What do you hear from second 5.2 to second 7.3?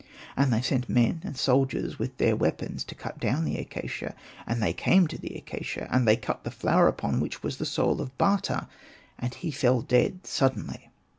acacia, and they cut the flower upon